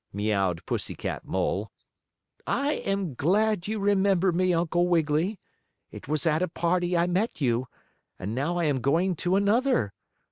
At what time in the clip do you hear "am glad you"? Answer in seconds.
2.71-3.77